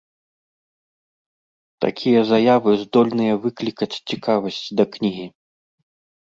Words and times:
Такія 1.85 2.21
заявы 2.31 2.71
здольныя 2.85 3.33
выклікаць 3.45 4.01
цікавасць 4.15 4.59
да 4.81 4.89
кнігі. 4.97 5.27